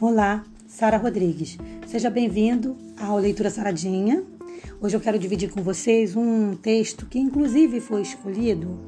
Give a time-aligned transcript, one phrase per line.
[0.00, 1.58] Olá, Sara Rodrigues.
[1.86, 4.24] Seja bem-vindo ao Leitura Saradinha.
[4.80, 8.80] Hoje eu quero dividir com vocês um texto que inclusive foi escolhido,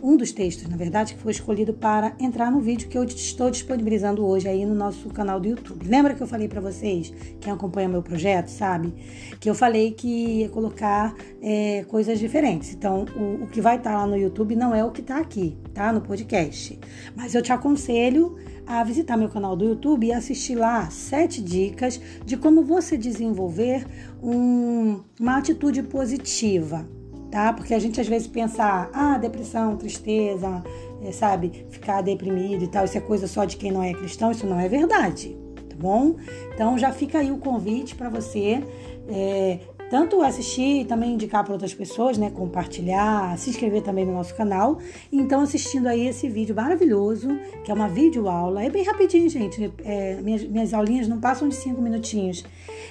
[0.00, 3.50] um dos textos, na verdade, que foi escolhido para entrar no vídeo que eu estou
[3.50, 5.84] disponibilizando hoje aí no nosso canal do YouTube.
[5.84, 8.94] Lembra que eu falei para vocês, quem acompanha meu projeto, sabe?
[9.40, 12.72] Que eu falei que ia colocar é, coisas diferentes.
[12.72, 15.18] Então, o, o que vai estar tá lá no YouTube não é o que está
[15.18, 15.92] aqui, tá?
[15.92, 16.78] No podcast.
[17.16, 22.00] Mas eu te aconselho a visitar meu canal do YouTube e assistir lá sete dicas
[22.24, 23.86] de como você desenvolver
[24.22, 26.86] um, uma atitude positiva,
[27.30, 27.52] tá?
[27.52, 30.62] Porque a gente às vezes pensa, ah, depressão, tristeza,
[31.02, 34.30] é, sabe, ficar deprimido e tal, isso é coisa só de quem não é cristão,
[34.30, 35.36] isso não é verdade,
[35.68, 36.16] tá bom?
[36.54, 38.62] Então já fica aí o convite para você
[39.08, 39.58] é,
[39.92, 42.30] tanto assistir e também indicar para outras pessoas, né?
[42.30, 44.78] Compartilhar, se inscrever também no nosso canal.
[45.12, 47.28] Então, assistindo aí esse vídeo maravilhoso,
[47.62, 49.70] que é uma videoaula, é bem rapidinho, gente.
[49.84, 52.42] É, minhas, minhas aulinhas não passam de cinco minutinhos,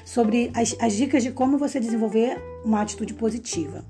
[0.06, 3.84] sobre as, as dicas de como você desenvolver uma atitude positiva.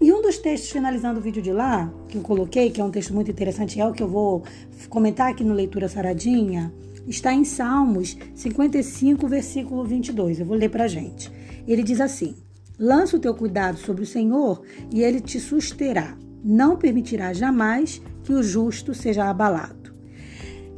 [0.00, 2.90] E um dos textos finalizando o vídeo de lá, que eu coloquei, que é um
[2.90, 4.42] texto muito interessante, é o que eu vou
[4.88, 6.72] comentar aqui no Leitura Saradinha,
[7.06, 10.40] está em Salmos 55, versículo 22.
[10.40, 11.30] Eu vou ler para gente.
[11.68, 12.34] Ele diz assim:
[12.78, 14.60] Lança o teu cuidado sobre o Senhor
[14.92, 16.16] e ele te susterá.
[16.44, 19.94] Não permitirá jamais que o justo seja abalado.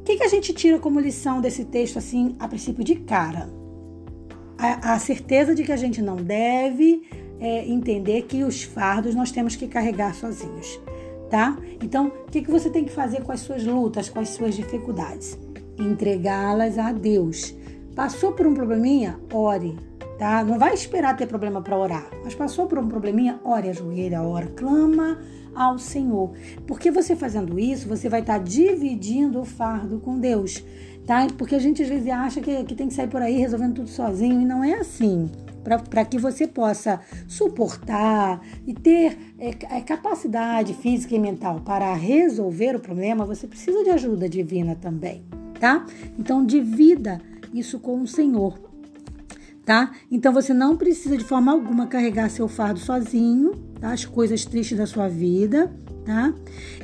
[0.00, 3.50] O que, que a gente tira como lição desse texto, assim, a princípio de cara?
[4.56, 7.02] A, a certeza de que a gente não deve
[7.40, 10.80] é, entender que os fardos nós temos que carregar sozinhos,
[11.28, 11.58] tá?
[11.82, 14.54] Então, o que, que você tem que fazer com as suas lutas, com as suas
[14.54, 15.38] dificuldades?
[15.78, 17.54] Entregá-las a Deus.
[17.94, 19.18] Passou por um probleminha?
[19.32, 19.76] Ore,
[20.18, 20.42] tá?
[20.42, 24.48] Não vai esperar ter problema para orar, mas passou por um probleminha, ore, ajoelha, ora,
[24.48, 25.18] clama
[25.54, 26.32] ao Senhor.
[26.66, 30.62] Porque você fazendo isso, você vai estar tá dividindo o fardo com Deus,
[31.06, 31.26] tá?
[31.38, 33.88] Porque a gente às vezes acha que, que tem que sair por aí resolvendo tudo
[33.88, 35.30] sozinho e não é assim.
[35.90, 42.76] Para que você possa suportar e ter é, é, capacidade física e mental para resolver
[42.76, 45.22] o problema, você precisa de ajuda divina também,
[45.60, 45.84] tá?
[46.18, 47.20] Então, divida
[47.52, 48.67] isso com o Senhor
[49.68, 49.90] tá?
[50.10, 53.92] Então você não precisa de forma alguma carregar seu fardo sozinho, tá?
[53.92, 55.70] As coisas tristes da sua vida,
[56.06, 56.32] tá?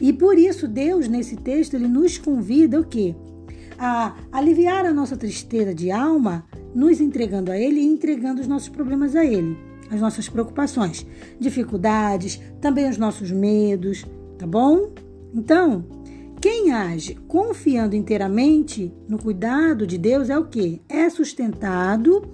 [0.02, 3.14] E por isso Deus nesse texto ele nos convida o quê?
[3.78, 8.68] A aliviar a nossa tristeza de alma, nos entregando a ele e entregando os nossos
[8.68, 9.56] problemas a ele,
[9.90, 11.06] as nossas preocupações,
[11.40, 14.04] dificuldades, também os nossos medos,
[14.36, 14.92] tá bom?
[15.32, 15.86] Então,
[16.38, 20.82] quem age confiando inteiramente no cuidado de Deus é o que?
[20.86, 22.30] É sustentado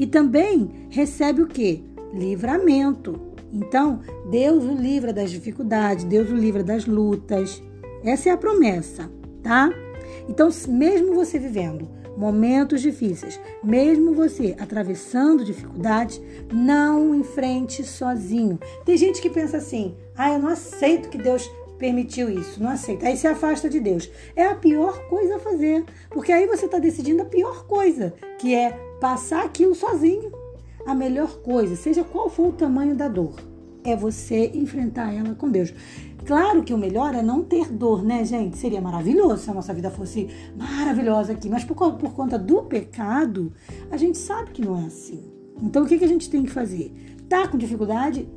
[0.00, 1.84] e também recebe o que?
[2.14, 3.20] Livramento.
[3.52, 4.00] Então,
[4.30, 7.62] Deus o livra das dificuldades, Deus o livra das lutas.
[8.02, 9.10] Essa é a promessa,
[9.42, 9.68] tá?
[10.26, 18.58] Então, mesmo você vivendo momentos difíceis, mesmo você atravessando dificuldades, não enfrente sozinho.
[18.86, 23.06] Tem gente que pensa assim: ah, eu não aceito que Deus permitiu isso, não aceita.
[23.06, 24.08] Aí se afasta de Deus.
[24.36, 28.54] É a pior coisa a fazer, porque aí você está decidindo a pior coisa, que
[28.54, 30.30] é passar aquilo sozinho.
[30.86, 33.34] A melhor coisa, seja qual for o tamanho da dor,
[33.82, 35.72] é você enfrentar ela com Deus.
[36.24, 38.58] Claro que o melhor é não ter dor, né, gente?
[38.58, 43.52] Seria maravilhoso se a nossa vida fosse maravilhosa aqui, mas por, por conta do pecado,
[43.90, 45.22] a gente sabe que não é assim.
[45.62, 46.92] Então, o que, que a gente tem que fazer?
[47.28, 48.28] Tá com dificuldade?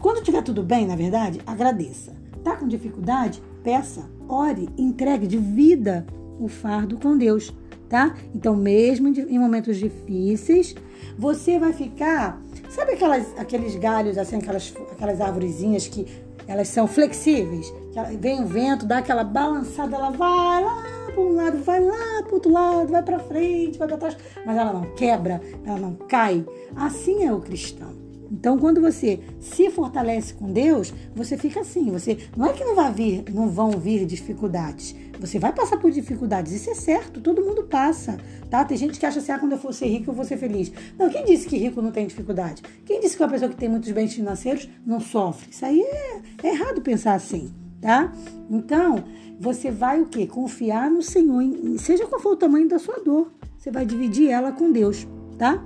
[0.00, 2.23] Quando tiver tudo bem, na verdade, agradeça.
[2.44, 3.42] Tá com dificuldade?
[3.64, 6.06] Peça, ore, entregue, divida
[6.38, 7.52] o fardo com Deus
[7.88, 8.14] tá?
[8.34, 10.74] Então, mesmo em momentos difíceis,
[11.16, 12.40] você vai ficar.
[12.68, 16.06] Sabe aquelas, aqueles galhos, assim, aquelas, aquelas árvorezinhas que
[16.48, 17.72] elas são flexíveis?
[17.92, 22.22] Que vem o vento, dá aquela balançada, ela vai lá para um lado, vai lá
[22.24, 25.94] para outro lado, vai para frente, vai para trás, mas ela não quebra, ela não
[25.94, 26.44] cai.
[26.74, 27.94] Assim é o cristão.
[28.34, 31.92] Então, quando você se fortalece com Deus, você fica assim.
[31.92, 34.94] Você não é que não vai vir, não vão vir dificuldades.
[35.20, 36.52] Você vai passar por dificuldades.
[36.52, 37.20] Isso é certo.
[37.20, 38.18] Todo mundo passa,
[38.50, 38.64] tá?
[38.64, 40.72] Tem gente que acha assim, ah, quando eu for ser rico, eu vou ser feliz.
[40.98, 42.60] Não, quem disse que rico não tem dificuldade?
[42.84, 45.48] Quem disse que uma pessoa que tem muitos bens financeiros não sofre?
[45.50, 48.12] Isso aí é, é errado pensar assim, tá?
[48.50, 49.04] Então,
[49.38, 50.26] você vai o quê?
[50.26, 51.40] Confiar no Senhor,
[51.78, 53.30] seja qual for o tamanho da sua dor.
[53.56, 55.06] Você vai dividir ela com Deus,
[55.38, 55.64] tá?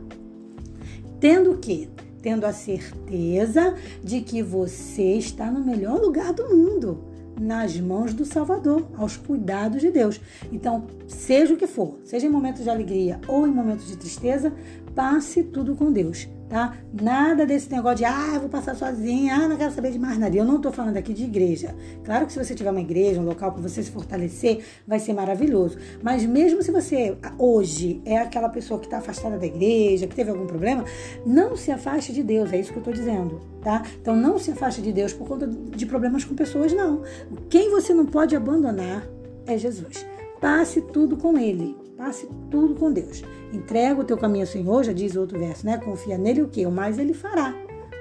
[1.19, 1.88] Tendo o quê?
[2.23, 7.05] Tendo a certeza de que você está no melhor lugar do mundo,
[7.41, 10.20] nas mãos do Salvador, aos cuidados de Deus.
[10.53, 14.53] Então, seja o que for, seja em momentos de alegria ou em momentos de tristeza,
[14.94, 16.29] passe tudo com Deus.
[16.49, 16.77] Tá?
[16.93, 20.19] Nada desse negócio de, ah, eu vou passar sozinha, ah, não quero saber de mais
[20.19, 20.35] nada.
[20.37, 21.75] Eu não tô falando aqui de igreja.
[22.05, 25.12] Claro que se você tiver uma igreja, um local para você se fortalecer, vai ser
[25.12, 25.79] maravilhoso.
[26.03, 30.31] Mas mesmo se você hoje é aquela pessoa que está afastada da igreja, que teve
[30.31, 30.85] algum problema,
[31.25, 33.83] não se afaste de Deus, é isso que eu tô dizendo, tá?
[34.01, 37.03] Então não se afaste de Deus por conta de problemas com pessoas, não.
[37.51, 39.06] Quem você não pode abandonar
[39.47, 40.06] é Jesus.
[40.41, 41.88] Passe tudo com Ele.
[41.99, 43.25] Passe tudo com Deus.
[43.53, 45.79] Entrega o teu caminho ao Senhor, já diz outro verso, né?
[45.79, 46.65] Confia nele o que?
[46.65, 47.53] O mais ele fará.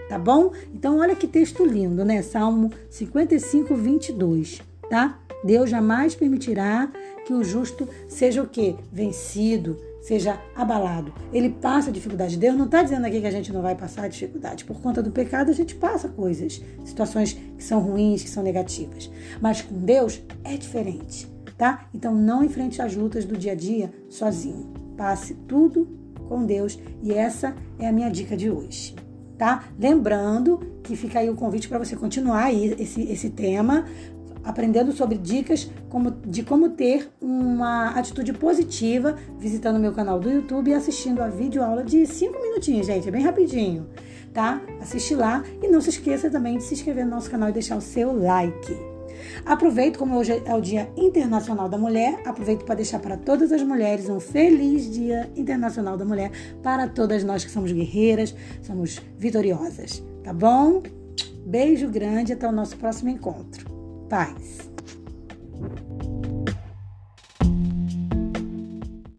[0.08, 0.52] Tá bom?
[0.72, 2.22] Então, olha que texto lindo, né?
[2.22, 5.20] Salmo 55, 22, tá?
[5.44, 6.92] Deus jamais permitirá
[7.26, 8.76] que o justo seja o quê?
[8.94, 11.12] Vencido, seja abalado.
[11.34, 12.38] Ele passa dificuldade.
[12.38, 14.64] Deus não está dizendo aqui que a gente não vai passar dificuldade.
[14.64, 19.10] Por conta do pecado, a gente passa coisas, situações que são ruins, que são negativas.
[19.42, 21.88] Mas com Deus é diferente tá?
[21.94, 24.72] Então não enfrente as lutas do dia a dia sozinho.
[24.96, 25.88] Passe tudo
[26.28, 28.96] com Deus e essa é a minha dica de hoje,
[29.38, 29.64] tá?
[29.80, 33.86] Lembrando que fica aí o convite para você continuar aí esse, esse tema,
[34.44, 40.72] aprendendo sobre dicas como, de como ter uma atitude positiva, visitando meu canal do YouTube
[40.72, 43.88] e assistindo a vídeo aula de 5 minutinhos, gente, é bem rapidinho,
[44.34, 44.62] tá?
[44.82, 47.78] Assiste lá e não se esqueça também de se inscrever no nosso canal e deixar
[47.78, 48.97] o seu like.
[49.46, 53.62] Aproveito, como hoje é o Dia Internacional da Mulher, aproveito para deixar para todas as
[53.62, 56.32] mulheres um feliz Dia Internacional da Mulher,
[56.62, 60.84] para todas nós que somos guerreiras, somos vitoriosas, tá bom?
[61.46, 63.66] Beijo grande, até o nosso próximo encontro.
[64.10, 64.77] Paz.